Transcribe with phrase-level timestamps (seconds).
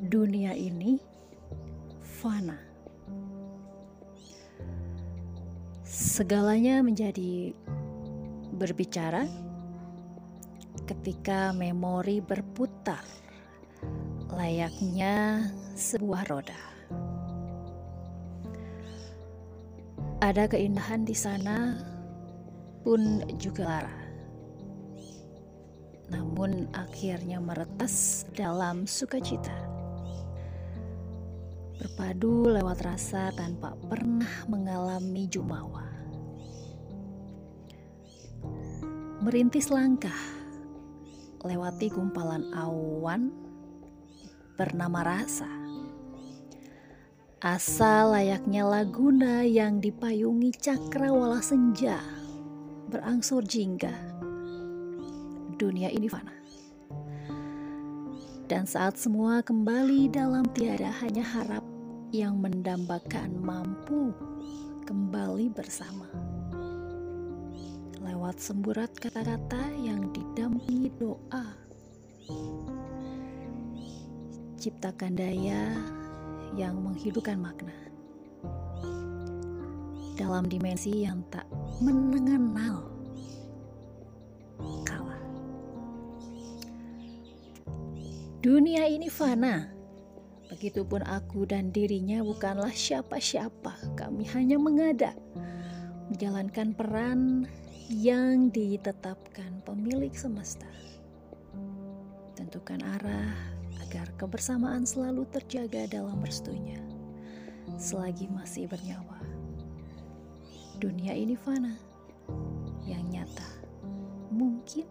[0.00, 0.96] dunia ini
[2.00, 2.56] fana.
[5.84, 7.52] Segalanya menjadi
[8.56, 9.28] berbicara
[10.88, 13.04] ketika memori berputar,
[14.32, 15.44] layaknya
[15.76, 16.60] sebuah roda.
[20.20, 21.76] Ada keindahan di sana,
[22.84, 24.00] pun juga lara
[26.10, 29.69] namun akhirnya meretas dalam sukacita.
[31.80, 35.88] Berpadu lewat rasa tanpa pernah mengalami jumawa.
[39.24, 40.20] Merintis langkah,
[41.40, 43.32] lewati gumpalan awan
[44.60, 45.48] bernama rasa.
[47.40, 51.96] Asa layaknya laguna yang dipayungi cakrawala senja,
[52.92, 53.96] berangsur jingga
[55.56, 56.32] dunia ini fana.
[58.48, 61.69] Dan saat semua kembali dalam tiada hanya harap
[62.10, 64.10] yang mendambakan mampu
[64.86, 66.10] kembali bersama.
[68.02, 71.46] Lewat semburat kata-kata yang didampingi doa.
[74.58, 75.72] Ciptakan daya
[76.58, 77.74] yang menghidupkan makna.
[80.18, 81.48] Dalam dimensi yang tak
[81.80, 82.90] mengenal
[88.40, 89.79] Dunia ini fana.
[90.50, 93.94] Begitupun aku dan dirinya bukanlah siapa-siapa.
[93.94, 95.14] Kami hanya mengada,
[96.10, 97.46] menjalankan peran
[97.86, 100.66] yang ditetapkan pemilik semesta.
[102.34, 103.34] Tentukan arah
[103.86, 106.78] agar kebersamaan selalu terjaga dalam restunya
[107.78, 109.20] selagi masih bernyawa.
[110.80, 111.76] Dunia ini fana,
[112.88, 113.46] yang nyata
[114.32, 114.88] mungkin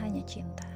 [0.00, 0.75] hanya cinta.